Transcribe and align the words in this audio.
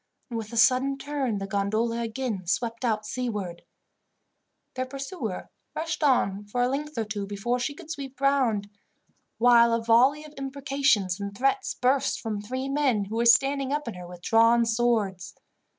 and, 0.31 0.37
with 0.39 0.51
a 0.51 0.57
sudden 0.57 0.97
turn, 0.97 1.37
the 1.37 1.45
gondola 1.45 1.99
again 1.99 2.47
swept 2.47 2.83
out 2.83 3.05
seaward. 3.05 3.61
Their 4.73 4.87
pursuer 4.87 5.51
rushed 5.75 6.01
on 6.01 6.43
for 6.47 6.63
a 6.63 6.67
length 6.67 6.97
or 6.97 7.03
two 7.05 7.27
before 7.27 7.59
she 7.59 7.75
could 7.75 7.91
sweep 7.91 8.19
round, 8.19 8.67
while 9.37 9.75
a 9.75 9.83
volley 9.83 10.23
of 10.25 10.33
imprecations 10.39 11.19
and 11.19 11.37
threats 11.37 11.75
burst 11.75 12.19
from 12.19 12.41
three 12.41 12.67
men 12.67 13.05
who 13.05 13.15
were 13.17 13.25
standing 13.27 13.71
up 13.71 13.87
in 13.87 13.93
her 13.93 14.07
with 14.07 14.23
drawn 14.23 14.65
swords. 14.65 15.35